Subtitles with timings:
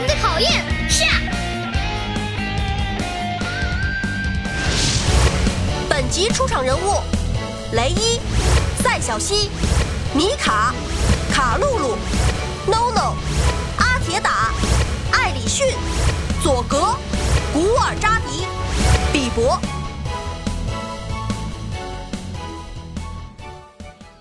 [0.00, 1.06] 门的考验，下！
[5.90, 7.02] 本集出场人物：
[7.72, 8.18] 雷伊、
[8.82, 9.50] 赛小西、
[10.14, 10.74] 米卡、
[11.30, 11.98] 卡露露、
[12.66, 13.14] NONO、
[13.76, 14.52] 阿铁打、
[15.12, 15.66] 艾里逊、
[16.42, 16.96] 佐格、
[17.52, 18.46] 古尔扎迪、
[19.12, 19.60] 比伯。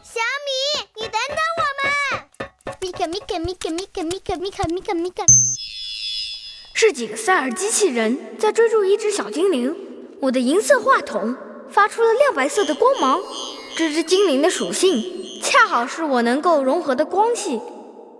[0.03, 0.52] 小米，
[0.98, 1.88] 你等等我们！
[6.81, 9.75] 是几个塞尔机器人在追逐一只小精灵。
[10.21, 11.35] 我的银色话筒
[11.69, 13.19] 发出了亮白色的光芒。
[13.75, 17.59] 这只精灵的属性恰好是我能够融合的光系。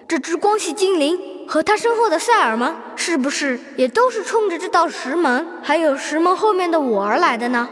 [0.10, 7.70] 这只光系精灵和它身后的赛尔们，是不是也都是冲着这道石门，还有石门后面的我而来的呢？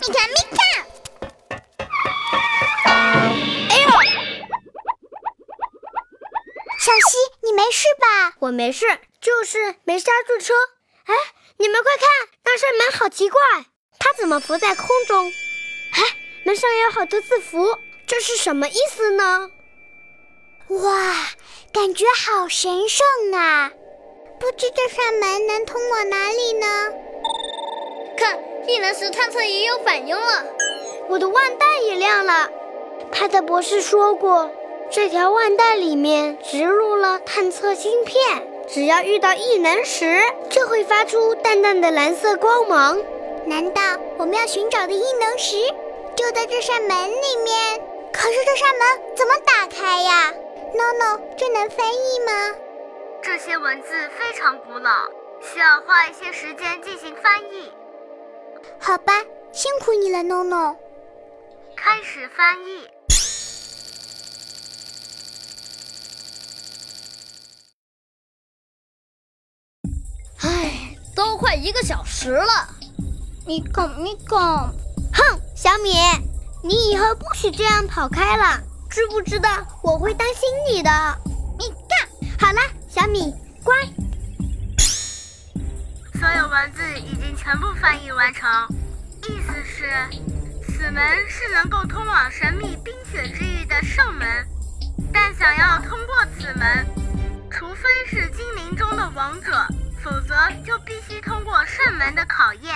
[0.00, 0.58] 米卡米卡！
[6.80, 8.09] 小西，你没事吧？
[8.40, 8.86] 我没事，
[9.20, 10.54] 就是没刹住车。
[11.04, 11.14] 哎，
[11.58, 12.08] 你们快看，
[12.42, 13.38] 那扇门好奇怪，
[13.98, 15.26] 它怎么浮在空中？
[15.26, 16.02] 哎，
[16.44, 19.50] 门上有好多字符，这是什么意思呢？
[20.68, 21.14] 哇，
[21.70, 23.70] 感觉好神圣啊！
[24.38, 26.66] 不知这扇门能通往哪里呢？
[28.16, 30.46] 看，异能石探测仪有反应了，
[31.10, 32.50] 我的腕带也亮了。
[33.12, 34.50] 派特博士说过，
[34.92, 38.18] 这条腕带里面植入了探测芯片，
[38.66, 43.00] 只要遇到异能时，就会发出淡淡的蓝色光芒。
[43.46, 43.80] 难道
[44.18, 45.56] 我们要寻找的异能石
[46.16, 47.80] 就在这扇门里面？
[48.12, 50.34] 可是这扇门怎么打开呀
[50.74, 52.56] ？NONO，这能翻译吗？
[53.22, 55.08] 这些文字非常古老，
[55.40, 57.70] 需要花一些时间进行翻译。
[58.80, 59.12] 好吧，
[59.52, 60.74] 辛苦你了，NONO。
[61.76, 62.88] 开始翻译。
[71.20, 72.66] 都快一个小时了。
[73.46, 74.72] 米卡米卡，
[75.12, 75.92] 哼，小米，
[76.62, 78.58] 你以后不许这样跑开了，
[78.88, 79.50] 知不知道
[79.82, 80.90] 我会担心你的？
[81.58, 83.76] 米卡，好了，小米，乖。
[86.18, 88.48] 所有文字已经全部翻译完成，
[89.28, 89.90] 意思是，
[90.68, 94.26] 此门是能够通往神秘冰雪之域的圣门，
[95.12, 96.86] 但想要通过此门，
[97.50, 99.66] 除非是精灵中的王者，
[100.02, 100.34] 否则
[100.66, 102.74] 就必须通过圣门的考验。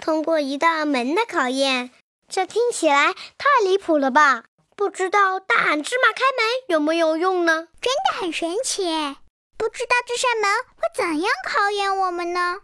[0.00, 1.90] 通过一道门的考验，
[2.28, 4.44] 这听起来太离谱了吧？
[4.76, 7.68] 不知道大喊芝麻开门有没有用呢？
[7.80, 8.84] 真的很神奇，
[9.58, 12.56] 不知道这扇门会怎样考验我们呢？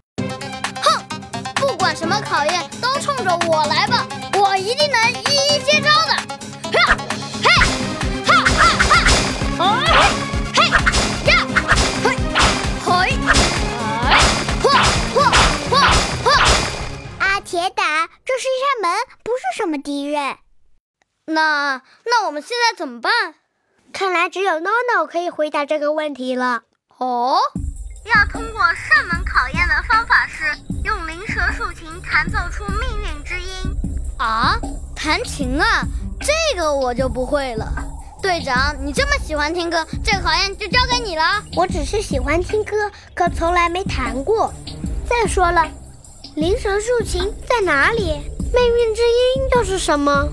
[0.83, 1.05] 哼，
[1.57, 4.07] 不管什么考验，都冲着我来吧，
[4.39, 6.36] 我一定能一一接招的。
[19.37, 20.37] 是什么敌人。
[21.27, 23.13] 那那我们现在怎么办？
[23.93, 26.63] 看来只有 NONO 可以回答这个问题了。
[26.99, 27.39] 哦，
[28.05, 30.45] 要通过圣门考验的方法是
[30.85, 33.49] 用灵蛇竖琴弹奏出命运之音。
[34.19, 34.59] 啊，
[34.95, 35.83] 弹琴啊，
[36.21, 37.67] 这个我就不会了。
[38.23, 41.43] 队长，你这么喜欢听歌，这个考验就交给你了。
[41.57, 44.53] 我只是喜欢听歌，可从来没弹过。
[45.09, 45.67] 再说了，
[46.35, 48.21] 灵蛇竖琴在哪里？
[48.57, 50.31] 命运之音又是什么？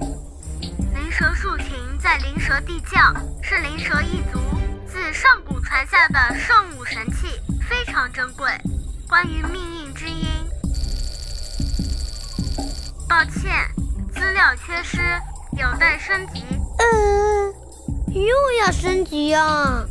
[0.62, 1.68] 灵蛇竖琴
[2.02, 4.40] 在灵蛇地窖，是灵蛇一族
[4.88, 7.28] 自上古传下的圣物神器，
[7.70, 8.48] 非常珍贵。
[9.10, 10.26] 关于命运之音，
[13.10, 13.68] 抱歉，
[14.14, 15.02] 资料缺失，
[15.60, 16.46] 有待升级。
[16.80, 17.54] 嗯，
[18.14, 19.86] 又要升级啊？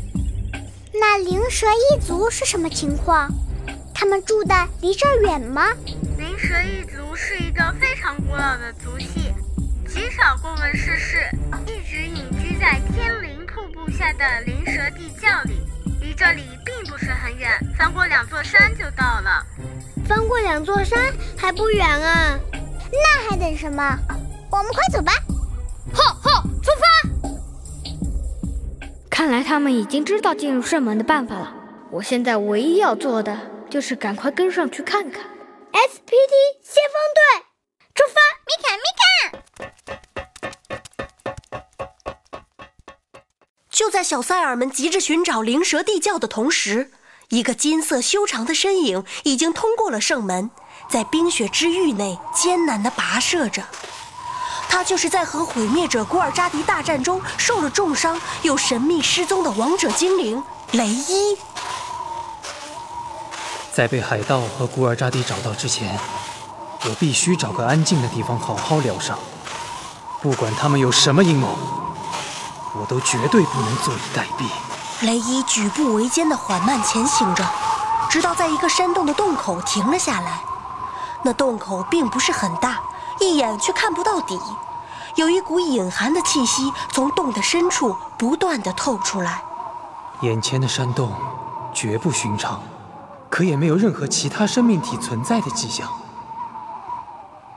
[0.94, 3.30] 那灵蛇一族是什么情况？
[3.94, 5.66] 他们住的离这儿远吗？
[6.16, 9.32] 灵蛇一族是一个非常古老的族系，
[9.86, 11.18] 极少过问世事，
[11.66, 15.66] 一直隐居在天灵瀑布下的灵蛇地窖里，
[16.00, 19.44] 离这里并不是很远，翻过两座山就到了。
[20.06, 20.98] 翻过两座山
[21.36, 22.38] 还不远啊？
[22.90, 23.98] 那还等什么？
[24.50, 25.12] 我们快走吧！
[25.94, 27.20] 吼吼，出发！
[29.08, 31.54] 看来他们已经知道进入圣门的办法了。
[31.90, 33.38] 我现在唯一要做的
[33.70, 35.22] 就是赶快跟上去看看。
[35.82, 36.32] SPD
[36.62, 37.20] 先锋队，
[37.92, 38.20] 出发！
[38.46, 39.02] 米卡米卡。
[43.68, 46.92] 就在小塞尔们急着寻找灵蛇地窖的同时，
[47.30, 50.52] 一个金色修长的身影已经通过了圣门，
[50.88, 53.64] 在冰雪之域内艰难地跋涉着。
[54.68, 60.40] 他就是在和毁灭者古尔扎迪大战中受了重伤又神秘失踪的王者精灵
[60.70, 61.36] 雷伊。
[63.72, 65.98] 在被海盗和古尔扎迪找到之前，
[66.84, 69.18] 我必须找个安静的地方好好疗伤。
[70.20, 71.48] 不管他们有什么阴谋，
[72.78, 75.06] 我都绝对不能坐以待毙。
[75.06, 77.42] 雷伊举步维艰地缓慢前行着，
[78.10, 80.40] 直到在一个山洞的洞口停了下来。
[81.22, 82.78] 那洞口并不是很大，
[83.20, 84.38] 一眼却看不到底，
[85.14, 89.42] 有一股隐含的气息从洞的深处不断地透出来。
[90.20, 91.10] 眼前的山洞
[91.72, 92.60] 绝不寻常，
[93.32, 95.90] 可也没有任何其他生命体存在的迹象。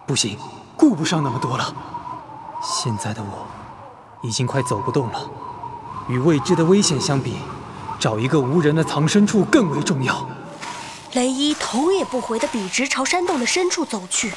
[0.07, 0.39] 不行，
[0.77, 1.75] 顾不上那么多了。
[2.63, 3.45] 现在的我
[4.23, 5.29] 已经快走不动了，
[6.07, 7.35] 与未知的危险相比，
[7.99, 10.25] 找一个无人的藏身处更为重要。
[11.11, 14.31] 雷伊头也不回地笔直朝山洞的深处走去。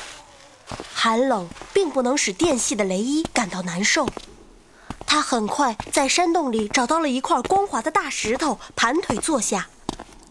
[0.92, 4.08] 寒冷并不能使电系的雷伊感到难受。
[5.06, 9.68] 他很快在山洞里找到了一块光滑的大石头，盘腿坐下，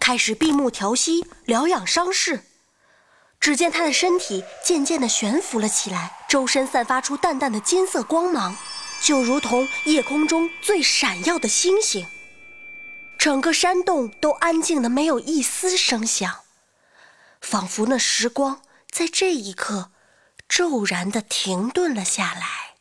[0.08, 2.46] 开始闭目调息，疗养伤势。
[3.42, 8.56] 只见他的身体渐渐地悬浮了起来，周身散发出淡淡的金色光芒，
[9.02, 12.08] 就如同夜空中最闪耀的星星。
[13.20, 16.46] 整个山洞都安静的没有一丝声响，
[17.42, 19.92] 仿佛那时光在这一刻
[20.48, 22.78] 骤然的停顿了下来。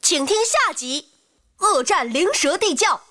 [0.00, 1.10] 请听下集：
[1.58, 3.02] 恶战灵蛇地窖。